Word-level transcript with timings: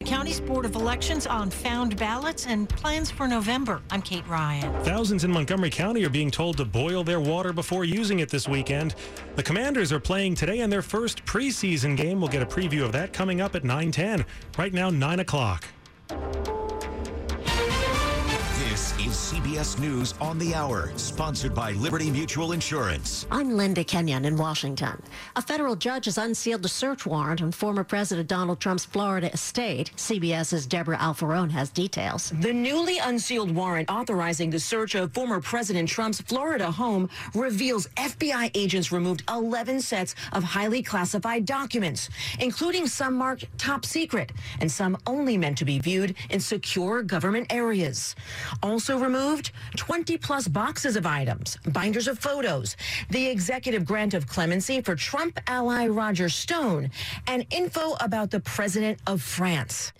The 0.00 0.10
county's 0.10 0.40
Board 0.40 0.66
of 0.66 0.74
Elections 0.74 1.26
on 1.26 1.48
found 1.48 1.96
ballots 1.96 2.46
and 2.46 2.68
plans 2.68 3.10
for 3.10 3.26
November. 3.26 3.80
I'm 3.90 4.02
Kate 4.02 4.26
Ryan. 4.28 4.70
Thousands 4.84 5.24
in 5.24 5.32
Montgomery 5.32 5.70
County 5.70 6.04
are 6.04 6.10
being 6.10 6.30
told 6.30 6.58
to 6.58 6.66
boil 6.66 7.04
their 7.04 7.20
water 7.20 7.54
before 7.54 7.86
using 7.86 8.18
it 8.18 8.28
this 8.28 8.46
weekend. 8.46 8.96
The 9.36 9.42
Commanders 9.42 9.92
are 9.92 10.00
playing 10.00 10.34
today 10.34 10.60
in 10.60 10.68
their 10.68 10.82
first 10.82 11.24
preseason 11.24 11.96
game. 11.96 12.20
We'll 12.20 12.28
get 12.28 12.42
a 12.42 12.46
preview 12.46 12.84
of 12.84 12.92
that 12.92 13.14
coming 13.14 13.40
up 13.40 13.54
at 13.54 13.64
9:10. 13.64 14.26
Right 14.58 14.74
now, 14.74 14.90
9 14.90 15.20
o'clock. 15.20 15.64
Is 19.04 19.12
CBS 19.12 19.78
News 19.78 20.14
on 20.18 20.38
the 20.38 20.54
Hour, 20.54 20.90
sponsored 20.96 21.54
by 21.54 21.72
Liberty 21.72 22.10
Mutual 22.10 22.52
Insurance. 22.52 23.26
I'm 23.30 23.54
Linda 23.54 23.84
Kenyon 23.84 24.24
in 24.24 24.34
Washington. 24.34 25.02
A 25.36 25.42
federal 25.42 25.76
judge 25.76 26.06
has 26.06 26.16
unsealed 26.16 26.64
a 26.64 26.68
search 26.68 27.04
warrant 27.04 27.42
on 27.42 27.52
former 27.52 27.84
President 27.84 28.28
Donald 28.28 28.60
Trump's 28.60 28.86
Florida 28.86 29.30
estate. 29.30 29.90
CBS's 29.96 30.66
Deborah 30.66 30.96
Alfarone 30.96 31.50
has 31.50 31.68
details. 31.68 32.32
The 32.40 32.52
newly 32.52 32.96
unsealed 32.98 33.54
warrant 33.54 33.90
authorizing 33.90 34.48
the 34.48 34.58
search 34.58 34.94
of 34.94 35.12
former 35.12 35.38
President 35.38 35.86
Trump's 35.86 36.22
Florida 36.22 36.70
home 36.70 37.10
reveals 37.34 37.86
FBI 37.96 38.52
agents 38.54 38.90
removed 38.90 39.22
11 39.28 39.82
sets 39.82 40.14
of 40.32 40.42
highly 40.42 40.82
classified 40.82 41.44
documents, 41.44 42.08
including 42.40 42.86
some 42.86 43.14
marked 43.14 43.46
top 43.58 43.84
secret 43.84 44.32
and 44.60 44.72
some 44.72 44.96
only 45.06 45.36
meant 45.36 45.58
to 45.58 45.66
be 45.66 45.78
viewed 45.78 46.14
in 46.30 46.40
secure 46.40 47.02
government 47.02 47.52
areas. 47.52 48.16
Also 48.62 48.93
removed 48.98 49.52
20 49.76 50.18
plus 50.18 50.48
boxes 50.48 50.96
of 50.96 51.06
items, 51.06 51.56
binders 51.66 52.08
of 52.08 52.18
photos, 52.18 52.76
the 53.10 53.26
executive 53.26 53.84
grant 53.84 54.14
of 54.14 54.26
clemency 54.26 54.80
for 54.80 54.94
Trump 54.94 55.38
ally 55.46 55.86
Roger 55.86 56.28
Stone, 56.28 56.90
and 57.26 57.46
info 57.50 57.94
about 58.00 58.30
the 58.30 58.40
president 58.40 58.98
of 59.06 59.22
France. 59.22 59.92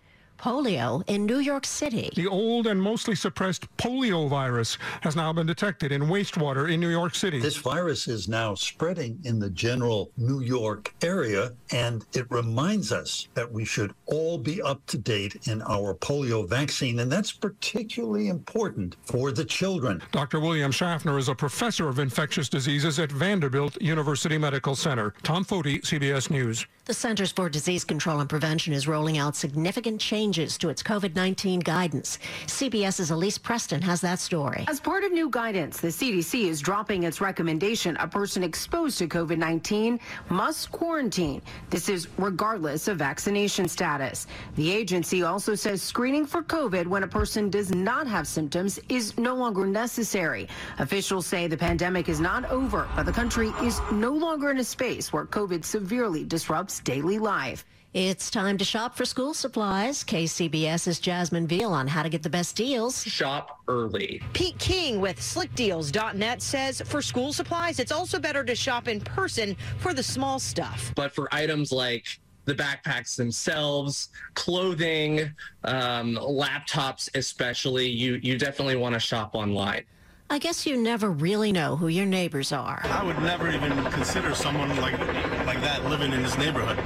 Polio 0.45 1.03
in 1.07 1.25
New 1.25 1.39
York 1.39 1.65
City. 1.65 2.11
The 2.15 2.27
old 2.27 2.67
and 2.67 2.81
mostly 2.81 3.15
suppressed 3.15 3.67
polio 3.79 4.29
virus 4.29 4.77
has 5.01 5.17
now 5.17 5.33
been 5.33 5.47
detected 5.47 5.91
in 5.91 6.03
wastewater 6.03 6.71
in 6.71 6.81
New 6.81 6.91
York 6.91 7.15
City. 7.15 7.41
This 7.41 7.57
virus 7.57 8.09
is 8.09 8.29
now 8.29 8.55
spreading 8.55 9.19
in 9.25 9.39
the 9.39 9.49
general 9.49 10.11
New 10.19 10.41
York 10.41 10.95
area, 11.03 11.55
and 11.73 12.05
it 12.13 12.31
reminds 12.31 12.93
us 12.93 13.27
that 13.33 13.51
we 13.51 13.65
should 13.65 13.95
all 14.05 14.37
be 14.37 14.61
up 14.61 14.85
to 14.89 14.99
date 14.99 15.49
in 15.49 15.63
our 15.63 15.95
polio 15.95 16.47
vaccine, 16.47 16.99
and 16.99 17.11
that's 17.11 17.33
particularly 17.33 18.29
important 18.29 18.97
for 19.03 19.33
the 19.33 19.47
children. 19.47 20.03
Dr. 20.13 20.41
William 20.41 20.73
Schaffner 20.73 21.17
is 21.17 21.31
a 21.31 21.35
professor 21.35 21.89
of 21.89 21.99
infectious 21.99 22.51
diseases 22.51 22.99
at 22.99 23.11
Vanderbilt 23.11 23.81
University 23.81 24.37
Medical 24.37 24.77
Center. 24.77 25.15
Tom 25.23 25.43
Foti, 25.43 25.81
CBS 25.81 26.29
News. 26.29 26.67
The 26.87 26.93
Centers 26.93 27.33
for 27.33 27.49
Disease 27.49 27.83
Control 27.83 28.21
and 28.21 28.29
Prevention 28.29 28.75
is 28.75 28.87
rolling 28.87 29.17
out 29.17 29.37
significant 29.37 29.99
changes 29.99 30.59
to 30.59 30.69
its 30.69 30.83
COVID 30.83 31.15
19 31.15 31.61
guidance. 31.61 32.19
CBS's 32.47 33.11
Elise 33.11 33.39
Preston 33.39 33.81
has 33.81 34.03
that 34.03 34.19
story. 34.19 34.67
As 34.69 34.81
part 34.81 35.03
of 35.03 35.11
new 35.11 35.31
guidance, 35.31 35.81
the 35.81 35.89
CDC 35.89 36.45
is 36.45 36.61
dropping 36.61 37.05
its 37.05 37.23
recommendation 37.23 37.97
a 37.97 38.07
person 38.07 38.43
exposed 38.43 38.99
to 38.99 39.09
COVID 39.09 39.39
19 39.39 39.99
must 40.29 40.71
quarantine. 40.73 41.41
This 41.71 41.89
is 41.89 42.07
regardless 42.19 42.87
of 42.87 42.99
vaccination 42.99 43.67
status. 43.67 44.27
The 44.57 44.71
agency 44.71 45.23
also 45.23 45.55
says 45.55 45.81
screening 45.81 46.27
for 46.27 46.43
COVID 46.43 46.87
when 46.87 47.03
a 47.03 47.09
person 47.09 47.49
does 47.49 47.75
not 47.75 48.07
have 48.07 48.27
symptoms 48.27 48.79
is 48.91 49.17
no 49.17 49.35
longer 49.35 49.65
necessary. 49.65 50.49
Officials 50.79 51.25
say 51.25 51.47
the 51.47 51.57
pandemic 51.57 52.11
is 52.11 52.21
not 52.21 52.45
over, 52.51 52.87
but 52.95 53.07
the 53.07 53.13
country 53.13 53.55
is 53.63 53.81
no 53.91 54.13
longer 54.13 54.51
in 54.51 54.59
a 54.59 54.65
space 54.65 55.15
where 55.15 55.25
COVID 55.25 55.65
severely 55.65 56.25
disrupts 56.25 56.74
daily 56.81 57.19
life. 57.19 57.65
It's 57.95 58.29
time 58.29 58.59
to 58.59 58.65
shop 58.65 58.97
for 58.97 59.05
school 59.05 59.35
supplies. 59.35 60.03
KCBS's 60.03 60.99
Jasmine 60.99 61.47
Veal 61.47 61.73
on 61.73 61.87
how 61.87 62.03
to 62.03 62.09
get 62.09 62.25
the 62.25 62.29
best 62.29 62.57
deals. 62.57 63.05
Shop 63.05 63.61
early. 63.69 64.21
Pete 64.33 64.59
King 64.59 65.01
with 65.01 65.21
slickdeals.net 65.21 66.43
says 66.43 66.83
for 66.87 67.01
school 67.01 67.33
supplies, 67.33 67.79
it's 67.79 67.93
also 67.93 68.19
better 68.19 68.43
to 68.43 68.57
shop 68.57 68.89
in 68.89 69.01
person 69.01 69.57
for 69.79 69.95
the 69.95 70.03
small 70.03 70.41
stuff. 70.41 70.93
But 70.97 71.15
for 71.15 71.33
items 71.33 71.71
like 71.71 72.05
the 72.47 72.55
backpacks 72.55 73.15
themselves, 73.15 74.09
clothing, 74.35 75.33
um, 75.63 76.17
laptops, 76.17 77.09
especially, 77.15 77.89
you, 77.89 78.19
you 78.25 78.37
definitely 78.37 78.77
want 78.77 78.95
to 78.95 79.01
shop 79.01 79.37
online. 79.37 79.85
I 80.31 80.39
guess 80.39 80.67
you 80.67 80.77
never 80.77 81.11
really 81.11 81.53
know 81.53 81.77
who 81.77 81.89
your 81.89 82.07
neighbors 82.07 82.51
are. 82.51 82.83
I 82.87 83.05
would 83.05 83.21
never 83.21 83.51
even 83.51 83.85
consider 83.93 84.35
someone 84.35 84.75
like 84.81 84.99
like 85.47 85.61
that 85.61 85.85
living 85.85 86.13
in 86.13 86.23
this 86.23 86.39
neighborhood. 86.39 86.79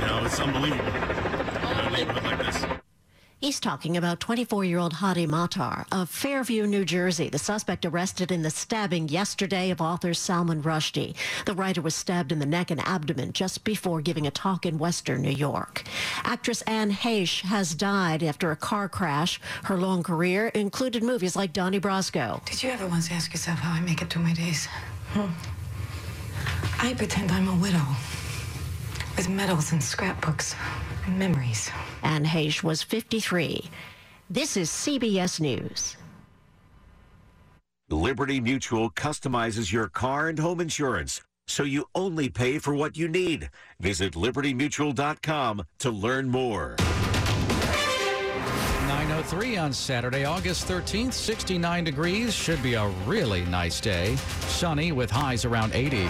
You 0.00 0.06
know, 0.06 0.24
it's 0.24 0.40
unbelievable. 0.40 0.84
A 0.84 1.90
neighborhood 1.90 2.24
like 2.24 2.38
this. 2.38 2.64
He's 3.40 3.58
talking 3.58 3.96
about 3.96 4.20
24 4.20 4.64
year 4.64 4.78
old 4.78 4.92
Hadi 4.92 5.26
Matar 5.26 5.86
of 5.90 6.10
Fairview, 6.10 6.66
New 6.66 6.84
Jersey, 6.84 7.30
the 7.30 7.38
suspect 7.38 7.86
arrested 7.86 8.30
in 8.30 8.42
the 8.42 8.50
stabbing 8.50 9.08
yesterday 9.08 9.70
of 9.70 9.80
author 9.80 10.12
Salman 10.12 10.62
Rushdie. 10.62 11.14
The 11.46 11.54
writer 11.54 11.80
was 11.80 11.94
stabbed 11.94 12.32
in 12.32 12.38
the 12.38 12.44
neck 12.44 12.70
and 12.70 12.86
abdomen 12.86 13.32
just 13.32 13.64
before 13.64 14.02
giving 14.02 14.26
a 14.26 14.30
talk 14.30 14.66
in 14.66 14.76
Western 14.76 15.22
New 15.22 15.30
York. 15.30 15.84
Actress 16.22 16.60
Anne 16.62 16.90
Heche 16.90 17.40
has 17.42 17.74
died 17.74 18.22
after 18.22 18.50
a 18.50 18.56
car 18.56 18.90
crash. 18.90 19.40
Her 19.64 19.78
long 19.78 20.02
career 20.02 20.48
included 20.48 21.02
movies 21.02 21.34
like 21.34 21.54
Donnie 21.54 21.80
Brasco. 21.80 22.44
Did 22.44 22.62
you 22.62 22.70
ever 22.70 22.86
once 22.86 23.10
ask 23.10 23.32
yourself 23.32 23.60
how 23.60 23.72
I 23.72 23.80
make 23.80 24.02
it 24.02 24.10
through 24.10 24.24
my 24.24 24.34
days? 24.34 24.66
Hmm. 25.12 25.30
I 26.82 26.94
pretend 26.94 27.30
I'm 27.30 27.46
a 27.46 27.54
widow 27.56 27.84
with 29.14 29.28
medals 29.28 29.72
and 29.72 29.82
scrapbooks 29.82 30.54
and 31.04 31.18
memories. 31.18 31.70
Anne 32.02 32.24
Heche 32.24 32.62
was 32.62 32.82
53. 32.82 33.68
This 34.30 34.56
is 34.56 34.70
CBS 34.70 35.40
News. 35.40 35.98
Liberty 37.90 38.40
Mutual 38.40 38.88
customizes 38.88 39.70
your 39.70 39.88
car 39.88 40.30
and 40.30 40.38
home 40.38 40.58
insurance 40.58 41.20
so 41.46 41.64
you 41.64 41.84
only 41.94 42.30
pay 42.30 42.58
for 42.58 42.74
what 42.74 42.96
you 42.96 43.08
need. 43.08 43.50
Visit 43.78 44.14
libertymutual.com 44.14 45.64
to 45.80 45.90
learn 45.90 46.30
more. 46.30 46.76
903 48.88 49.58
on 49.58 49.72
Saturday, 49.74 50.24
August 50.24 50.66
13th, 50.66 51.12
69 51.12 51.84
degrees. 51.84 52.34
Should 52.34 52.62
be 52.62 52.72
a 52.72 52.88
really 53.06 53.44
nice 53.44 53.80
day. 53.80 54.16
Sunny 54.46 54.92
with 54.92 55.10
highs 55.10 55.44
around 55.44 55.74
80. 55.74 56.08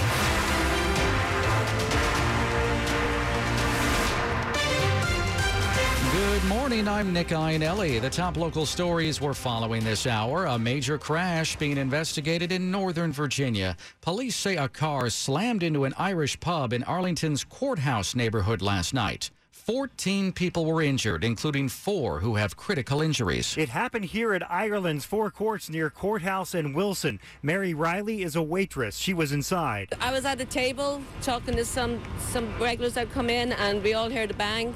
Morning. 6.84 7.06
I'm 7.06 7.12
Nick 7.12 7.28
Iannelli. 7.28 8.00
The 8.00 8.08
top 8.08 8.36
local 8.36 8.64
stories 8.64 9.20
we're 9.20 9.34
following 9.34 9.84
this 9.84 10.06
hour. 10.06 10.46
A 10.46 10.58
major 10.58 10.96
crash 10.98 11.56
being 11.56 11.76
investigated 11.76 12.52
in 12.52 12.70
Northern 12.70 13.12
Virginia. 13.12 13.76
Police 14.00 14.36
say 14.36 14.56
a 14.56 14.68
car 14.68 15.10
slammed 15.10 15.62
into 15.62 15.84
an 15.84 15.94
Irish 15.98 16.38
pub 16.40 16.72
in 16.72 16.82
Arlington's 16.84 17.44
courthouse 17.44 18.14
neighborhood 18.14 18.62
last 18.62 18.94
night. 18.94 19.30
14 19.50 20.32
people 20.32 20.64
were 20.64 20.80
injured, 20.80 21.22
including 21.22 21.68
four 21.68 22.20
who 22.20 22.36
have 22.36 22.56
critical 22.56 23.02
injuries. 23.02 23.56
It 23.58 23.68
happened 23.68 24.06
here 24.06 24.32
at 24.32 24.50
Ireland's 24.50 25.04
Four 25.04 25.30
Courts 25.30 25.68
near 25.68 25.90
Courthouse 25.90 26.54
and 26.54 26.74
Wilson. 26.74 27.20
Mary 27.42 27.74
Riley 27.74 28.22
is 28.22 28.36
a 28.36 28.42
waitress. 28.42 28.96
She 28.96 29.12
was 29.12 29.32
inside. 29.32 29.92
I 30.00 30.12
was 30.12 30.24
at 30.24 30.38
the 30.38 30.46
table 30.46 31.02
talking 31.20 31.56
to 31.56 31.64
some, 31.64 32.02
some 32.18 32.58
regulars 32.58 32.94
that 32.94 33.12
come 33.12 33.28
in, 33.28 33.52
and 33.52 33.82
we 33.82 33.92
all 33.92 34.10
heard 34.10 34.30
a 34.30 34.34
bang 34.34 34.74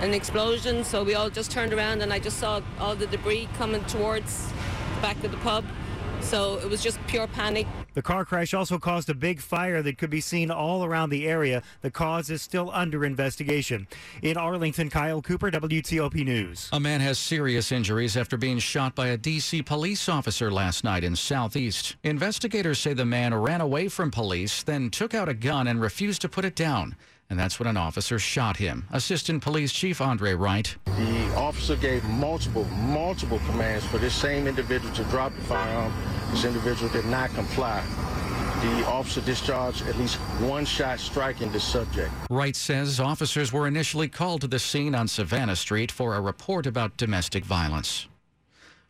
an 0.00 0.14
explosion, 0.14 0.82
so 0.82 1.04
we 1.04 1.14
all 1.14 1.30
just 1.30 1.50
turned 1.50 1.72
around 1.72 2.02
and 2.02 2.12
I 2.12 2.18
just 2.18 2.38
saw 2.38 2.60
all 2.78 2.96
the 2.96 3.06
debris 3.06 3.48
coming 3.56 3.84
towards 3.84 4.48
the 4.94 5.00
back 5.02 5.22
of 5.22 5.30
the 5.30 5.36
pub. 5.38 5.64
So 6.20 6.58
it 6.58 6.68
was 6.68 6.82
just 6.82 6.98
pure 7.06 7.26
panic. 7.26 7.66
The 7.94 8.02
car 8.02 8.24
crash 8.24 8.54
also 8.54 8.78
caused 8.78 9.10
a 9.10 9.14
big 9.14 9.40
fire 9.40 9.82
that 9.82 9.98
could 9.98 10.10
be 10.10 10.20
seen 10.20 10.50
all 10.50 10.84
around 10.84 11.10
the 11.10 11.26
area. 11.26 11.62
The 11.80 11.90
cause 11.90 12.30
is 12.30 12.40
still 12.40 12.70
under 12.72 13.04
investigation. 13.04 13.88
In 14.22 14.36
Arlington, 14.36 14.90
Kyle 14.90 15.22
Cooper, 15.22 15.50
WTOP 15.50 16.24
News. 16.24 16.68
A 16.72 16.78
man 16.78 17.00
has 17.00 17.18
serious 17.18 17.72
injuries 17.72 18.16
after 18.16 18.36
being 18.36 18.58
shot 18.58 18.94
by 18.94 19.08
a 19.08 19.16
D.C. 19.16 19.62
police 19.62 20.08
officer 20.08 20.50
last 20.50 20.84
night 20.84 21.04
in 21.04 21.16
Southeast. 21.16 21.96
Investigators 22.04 22.78
say 22.78 22.92
the 22.92 23.04
man 23.04 23.34
ran 23.34 23.60
away 23.60 23.88
from 23.88 24.10
police, 24.10 24.62
then 24.62 24.90
took 24.90 25.14
out 25.14 25.28
a 25.28 25.34
gun 25.34 25.66
and 25.66 25.80
refused 25.80 26.22
to 26.22 26.28
put 26.28 26.44
it 26.44 26.54
down. 26.54 26.96
And 27.30 27.38
that's 27.38 27.58
when 27.60 27.68
an 27.68 27.76
officer 27.76 28.18
shot 28.18 28.56
him. 28.56 28.86
Assistant 28.92 29.40
Police 29.42 29.72
Chief 29.72 30.00
Andre 30.00 30.34
Wright. 30.34 30.76
The 30.86 31.34
officer 31.36 31.76
gave 31.76 32.02
multiple, 32.04 32.64
multiple 32.64 33.40
commands 33.46 33.86
for 33.86 33.98
this 33.98 34.14
same 34.14 34.46
individual 34.48 34.92
to 34.94 35.04
drop 35.04 35.32
the 35.36 35.42
firearm. 35.42 35.92
This 36.32 36.44
individual 36.44 36.90
did 36.90 37.06
not 37.06 37.30
comply. 37.34 37.82
the 38.60 38.86
officer 38.86 39.22
discharged 39.22 39.86
at 39.86 39.96
least 39.96 40.16
one 40.40 40.66
shot 40.66 41.00
striking 41.00 41.50
the 41.50 41.60
subject. 41.60 42.10
Wright 42.28 42.54
says 42.54 43.00
officers 43.00 43.52
were 43.54 43.66
initially 43.66 44.06
called 44.08 44.42
to 44.42 44.46
the 44.48 44.58
scene 44.58 44.94
on 44.94 45.08
Savannah 45.08 45.56
Street 45.56 45.90
for 45.90 46.14
a 46.14 46.20
report 46.20 46.66
about 46.66 46.94
domestic 46.98 47.42
violence. 47.44 48.06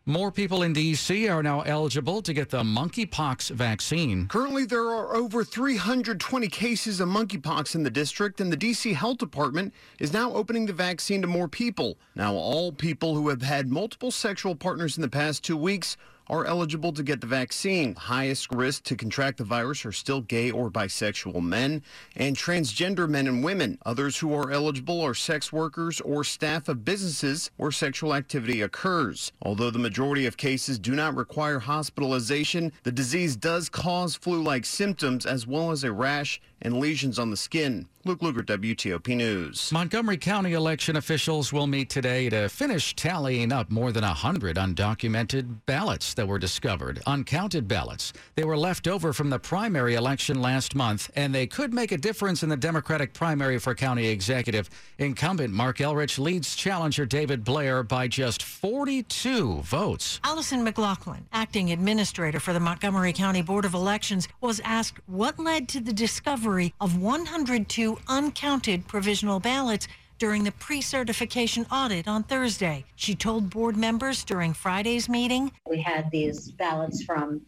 More 0.06 0.32
people 0.32 0.62
in 0.62 0.72
D.C. 0.72 1.28
are 1.28 1.42
now 1.42 1.60
eligible 1.60 2.22
to 2.22 2.32
get 2.32 2.48
the 2.48 2.62
monkeypox 2.62 3.50
vaccine. 3.50 4.28
Currently, 4.28 4.64
there 4.64 4.88
are 4.88 5.14
over 5.14 5.44
320 5.44 6.48
cases 6.48 7.00
of 7.00 7.08
monkeypox 7.10 7.74
in 7.74 7.82
the 7.82 7.90
district, 7.90 8.40
and 8.40 8.50
the 8.50 8.56
D.C. 8.56 8.94
Health 8.94 9.18
Department 9.18 9.74
is 9.98 10.14
now 10.14 10.32
opening 10.32 10.64
the 10.64 10.72
vaccine 10.72 11.20
to 11.20 11.28
more 11.28 11.48
people. 11.48 11.98
Now, 12.14 12.32
all 12.32 12.72
people 12.72 13.14
who 13.14 13.28
have 13.28 13.42
had 13.42 13.68
multiple 13.68 14.10
sexual 14.10 14.54
partners 14.54 14.96
in 14.96 15.02
the 15.02 15.08
past 15.08 15.44
two 15.44 15.56
weeks 15.56 15.98
are 16.30 16.46
eligible 16.46 16.92
to 16.92 17.02
get 17.02 17.20
the 17.20 17.26
vaccine. 17.26 17.92
Highest 17.96 18.52
risk 18.52 18.84
to 18.84 18.94
contract 18.94 19.38
the 19.38 19.44
virus 19.44 19.84
are 19.84 19.90
still 19.90 20.20
gay 20.20 20.52
or 20.52 20.70
bisexual 20.70 21.42
men 21.42 21.82
and 22.14 22.36
transgender 22.36 23.08
men 23.08 23.26
and 23.26 23.42
women. 23.42 23.78
Others 23.84 24.18
who 24.18 24.32
are 24.32 24.52
eligible 24.52 25.00
are 25.00 25.12
sex 25.12 25.52
workers 25.52 26.00
or 26.00 26.22
staff 26.22 26.68
of 26.68 26.84
businesses 26.84 27.50
where 27.56 27.72
sexual 27.72 28.14
activity 28.14 28.62
occurs. 28.62 29.32
Although 29.42 29.70
the 29.70 29.80
majority 29.80 30.24
of 30.26 30.36
cases 30.36 30.78
do 30.78 30.94
not 30.94 31.16
require 31.16 31.58
hospitalization, 31.58 32.72
the 32.84 32.92
disease 32.92 33.34
does 33.34 33.68
cause 33.68 34.14
flu-like 34.14 34.64
symptoms 34.64 35.26
as 35.26 35.48
well 35.48 35.72
as 35.72 35.82
a 35.82 35.92
rash 35.92 36.40
and 36.62 36.78
lesions 36.78 37.18
on 37.18 37.30
the 37.30 37.36
skin. 37.36 37.88
Luke 38.06 38.20
Lukert, 38.20 38.46
WTOP 38.46 39.14
News. 39.14 39.70
Montgomery 39.70 40.16
County 40.16 40.54
election 40.54 40.96
officials 40.96 41.52
will 41.52 41.66
meet 41.66 41.90
today 41.90 42.30
to 42.30 42.48
finish 42.48 42.96
tallying 42.96 43.52
up 43.52 43.70
more 43.70 43.92
than 43.92 44.04
100 44.04 44.56
undocumented 44.56 45.58
ballots 45.66 46.14
that 46.14 46.26
were 46.26 46.38
discovered, 46.38 47.02
uncounted 47.06 47.68
ballots. 47.68 48.14
They 48.36 48.44
were 48.44 48.56
left 48.56 48.88
over 48.88 49.12
from 49.12 49.28
the 49.28 49.38
primary 49.38 49.96
election 49.96 50.40
last 50.40 50.74
month, 50.74 51.10
and 51.14 51.34
they 51.34 51.46
could 51.46 51.74
make 51.74 51.92
a 51.92 51.98
difference 51.98 52.42
in 52.42 52.48
the 52.48 52.56
Democratic 52.56 53.12
primary 53.12 53.58
for 53.58 53.74
county 53.74 54.08
executive. 54.08 54.70
Incumbent 54.96 55.52
Marc 55.52 55.76
Elrich 55.76 56.18
leads 56.18 56.56
challenger 56.56 57.04
David 57.04 57.44
Blair 57.44 57.82
by 57.82 58.08
just 58.08 58.42
42 58.42 59.60
votes. 59.60 60.20
Alysoun 60.24 60.62
McLaughlin, 60.62 61.26
acting 61.34 61.70
administrator 61.70 62.40
for 62.40 62.54
the 62.54 62.60
Montgomery 62.60 63.12
County 63.12 63.42
Board 63.42 63.66
of 63.66 63.74
Elections, 63.74 64.26
was 64.40 64.58
asked 64.64 65.00
what 65.04 65.38
led 65.38 65.68
to 65.68 65.80
the 65.80 65.92
discovery 65.92 66.72
of 66.80 66.96
102 66.96 67.89
uncounted 68.08 68.86
provisional 68.86 69.40
ballots 69.40 69.88
during 70.18 70.44
the 70.44 70.52
pre 70.52 70.80
certification 70.80 71.66
audit 71.72 72.06
on 72.06 72.22
Thursday. 72.22 72.84
She 72.94 73.14
told 73.14 73.50
board 73.50 73.76
members 73.76 74.22
during 74.22 74.52
Friday's 74.52 75.08
meeting 75.08 75.52
We 75.68 75.80
had 75.80 76.10
these 76.10 76.52
ballots 76.52 77.02
from 77.02 77.42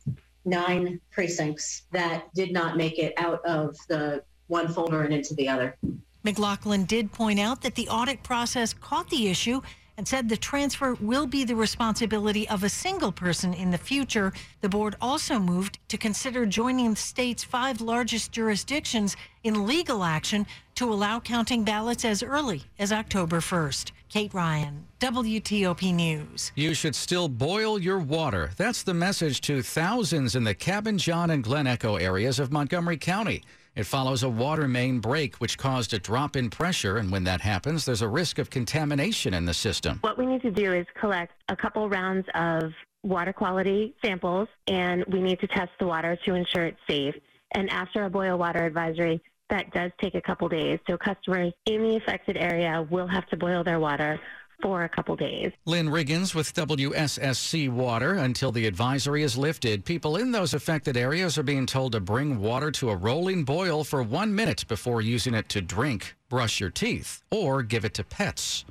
nine 0.45 1.01
precincts 1.11 1.83
that 1.93 2.33
did 2.35 2.53
not 2.53 2.77
make 2.77 2.99
it 2.99 3.13
out 3.17 3.45
of 3.45 3.77
the 3.89 4.25
one 4.49 4.69
folder 4.69 5.03
and 5.03 5.15
into 5.15 5.35
the 5.35 5.49
other. 5.49 5.77
McLaughlin 6.25 6.85
did 6.85 7.13
point 7.13 7.41
out 7.41 7.63
that 7.63 7.75
the 7.75 7.89
audit 7.89 8.23
process 8.23 8.73
caught 8.73 9.11
the 9.11 9.29
issue 9.29 9.61
and 9.97 10.07
said 10.07 10.29
the 10.29 10.37
transfer 10.37 10.95
will 10.95 11.27
be 11.27 11.45
the 11.45 11.55
responsibility 11.55 12.49
of 12.49 12.65
a 12.65 12.69
single 12.69 13.13
person 13.13 13.55
in 13.55 13.71
the 13.71 13.79
future. 13.79 14.33
The 14.61 14.69
board 14.69 14.97
also 15.01 15.39
moved 15.39 15.79
to 15.89 15.99
consider 15.99 16.47
joining 16.47 16.91
the 16.91 16.97
state's 16.97 17.45
five 17.45 17.81
largest 17.81 18.33
jurisdictions 18.33 19.17
in 19.45 19.67
legal 19.67 20.05
action 20.05 20.47
to 20.77 20.93
allow 20.93 21.21
counting 21.21 21.65
ballots 21.65 22.05
as 22.05 22.23
early 22.23 22.63
as 22.79 22.93
October 22.93 23.41
1st. 23.41 23.93
Kate 24.09 24.35
Ryan, 24.35 24.87
WTOP 25.01 25.95
News. 25.95 26.53
You 26.55 26.75
should 26.75 26.95
still 26.95 27.29
boil 27.29 27.79
your 27.79 27.99
water. 27.99 28.51
That's 28.57 28.83
the 28.83 28.93
message 28.95 29.41
to 29.43 29.63
thousands 29.63 30.37
in 30.37 30.45
the 30.45 30.55
Cabin 30.55 30.99
John 30.99 31.31
and 31.31 31.43
Glen 31.43 31.67
Echo 31.67 31.97
areas 31.97 32.39
of 32.39 32.53
Montgomery 32.53 32.99
County. 32.99 33.43
It 33.75 33.85
follows 33.85 34.23
a 34.23 34.29
water 34.29 34.69
main 34.69 35.01
break, 35.01 35.37
which 35.37 35.57
caused 35.57 35.95
a 35.95 35.99
drop 35.99 36.37
in 36.37 36.51
pressure. 36.51 36.99
And 36.99 37.11
when 37.11 37.25
that 37.25 37.41
happens, 37.41 37.87
there's 37.87 38.03
a 38.03 38.09
risk 38.09 38.39
of 38.39 38.51
contamination 38.51 39.33
in 39.33 39.47
the 39.47 39.55
system. 39.55 39.99
What 40.03 40.19
we 40.19 40.27
need 40.27 40.43
to 40.43 40.51
do 40.51 40.73
is 40.73 40.87
collect 41.01 41.33
a 41.49 41.57
couple 41.57 41.89
rounds 41.89 42.27
of 42.35 42.73
water 43.03 43.33
quality 43.33 43.95
samples, 44.05 44.49
and 44.67 45.05
we 45.07 45.23
need 45.23 45.41
to 45.41 45.47
test 45.47 45.71
the 45.81 45.87
water 45.87 46.19
to 46.27 46.35
ensure 46.35 46.67
it's 46.67 46.81
safe. 46.89 47.15
And 47.55 47.71
after 47.71 48.05
a 48.05 48.11
boil 48.11 48.37
water 48.39 48.65
advisory, 48.65 49.23
that 49.49 49.71
does 49.73 49.91
take 50.01 50.15
a 50.15 50.21
couple 50.21 50.49
days. 50.49 50.79
So 50.89 50.97
customers 50.97 51.53
in 51.67 51.83
the 51.83 51.97
affected 51.97 52.37
area 52.37 52.87
will 52.91 53.07
have 53.07 53.27
to 53.29 53.37
boil 53.37 53.65
their 53.65 53.81
water 53.81 54.21
for 54.61 54.85
a 54.85 54.89
couple 54.89 55.17
days. 55.17 55.53
Lynn 55.65 55.89
Riggins 55.89 56.35
with 56.35 56.55
WSSC 56.55 57.69
Water. 57.69 58.15
Until 58.15 58.53
the 58.53 58.67
advisory 58.67 59.23
is 59.23 59.37
lifted, 59.37 59.85
people 59.85 60.17
in 60.17 60.33
those 60.33 60.55
affected 60.55 60.97
areas 60.97 61.39
are 61.39 61.43
being 61.43 61.67
told 61.67 61.93
to 61.93 62.01
bring 62.01 62.41
water 62.41 62.71
to 62.73 62.91
a 62.91 62.97
rolling 62.97 63.45
boil 63.45 63.85
for 63.85 64.03
one 64.03 64.35
minute 64.35 64.67
before 64.69 65.01
using 65.01 65.35
it 65.35 65.49
to 65.51 65.61
drink, 65.61 66.15
brush 66.29 66.61
your 66.61 66.71
teeth, 66.71 67.23
or 67.31 67.63
give 67.63 67.85
it 67.85 67.95
to 67.95 68.05
pets. 68.05 68.65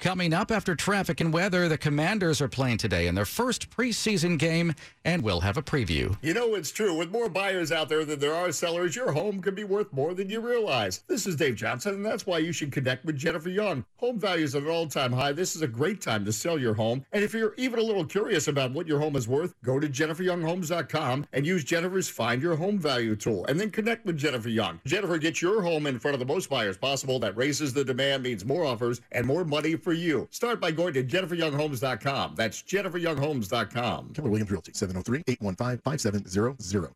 Coming 0.00 0.32
up 0.32 0.52
after 0.52 0.76
traffic 0.76 1.20
and 1.20 1.32
weather, 1.32 1.68
the 1.68 1.76
Commanders 1.76 2.40
are 2.40 2.46
playing 2.46 2.78
today 2.78 3.08
in 3.08 3.16
their 3.16 3.24
first 3.24 3.68
preseason 3.68 4.38
game, 4.38 4.74
and 5.04 5.24
we'll 5.24 5.40
have 5.40 5.56
a 5.56 5.62
preview. 5.62 6.16
You 6.22 6.34
know 6.34 6.54
it's 6.54 6.70
true. 6.70 6.96
With 6.96 7.10
more 7.10 7.28
buyers 7.28 7.72
out 7.72 7.88
there 7.88 8.04
than 8.04 8.20
there 8.20 8.32
are 8.32 8.52
sellers, 8.52 8.94
your 8.94 9.10
home 9.10 9.42
could 9.42 9.56
be 9.56 9.64
worth 9.64 9.92
more 9.92 10.14
than 10.14 10.30
you 10.30 10.40
realize. 10.40 11.02
This 11.08 11.26
is 11.26 11.34
Dave 11.34 11.56
Johnson, 11.56 11.94
and 11.94 12.06
that's 12.06 12.26
why 12.26 12.38
you 12.38 12.52
should 12.52 12.70
connect 12.70 13.04
with 13.06 13.16
Jennifer 13.16 13.48
Young. 13.48 13.84
Home 13.96 14.20
values 14.20 14.54
are 14.54 14.58
at 14.58 14.64
an 14.64 14.70
all-time 14.70 15.12
high. 15.12 15.32
This 15.32 15.56
is 15.56 15.62
a 15.62 15.66
great 15.66 16.00
time 16.00 16.24
to 16.26 16.32
sell 16.32 16.60
your 16.60 16.74
home. 16.74 17.04
And 17.10 17.24
if 17.24 17.34
you're 17.34 17.54
even 17.56 17.80
a 17.80 17.82
little 17.82 18.04
curious 18.04 18.46
about 18.46 18.70
what 18.70 18.86
your 18.86 19.00
home 19.00 19.16
is 19.16 19.26
worth, 19.26 19.52
go 19.64 19.80
to 19.80 19.88
jenniferyounghomes.com 19.88 21.26
and 21.32 21.44
use 21.44 21.64
Jennifer's 21.64 22.08
Find 22.08 22.40
Your 22.40 22.54
Home 22.54 22.78
Value 22.78 23.16
tool, 23.16 23.46
and 23.46 23.58
then 23.58 23.72
connect 23.72 24.06
with 24.06 24.16
Jennifer 24.16 24.48
Young. 24.48 24.78
Jennifer 24.86 25.18
gets 25.18 25.42
your 25.42 25.60
home 25.60 25.88
in 25.88 25.98
front 25.98 26.14
of 26.14 26.20
the 26.20 26.32
most 26.32 26.48
buyers 26.48 26.78
possible. 26.78 27.18
That 27.18 27.36
raises 27.36 27.72
the 27.72 27.84
demand, 27.84 28.22
means 28.22 28.44
more 28.44 28.64
offers 28.64 29.00
and 29.10 29.26
more 29.26 29.44
money 29.44 29.74
for 29.88 29.94
you. 29.94 30.28
Start 30.30 30.60
by 30.60 30.70
going 30.70 30.92
to 30.92 31.02
jenniferyounghomes.com. 31.02 32.34
That's 32.36 32.62
jenniferyounghomes.com. 32.62 34.12
Keller 34.12 34.28
Williams 34.28 34.50
Realty, 34.50 34.72
703-815-5700. 34.72 36.90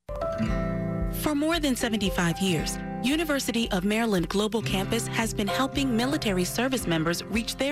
For 1.22 1.34
more 1.34 1.58
than 1.58 1.74
75 1.74 2.40
years, 2.40 2.76
University 3.02 3.70
of 3.70 3.84
Maryland 3.84 4.28
Global 4.28 4.60
Campus 4.60 5.06
has 5.06 5.32
been 5.32 5.48
helping 5.48 5.96
military 5.96 6.44
service 6.44 6.86
members 6.86 7.24
reach 7.24 7.56
their 7.56 7.60